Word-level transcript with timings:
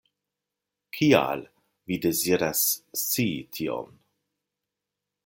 Kial 0.99 1.43
vi 1.91 1.99
deziras 2.07 2.65
scii 3.03 3.39
tion? 3.59 3.95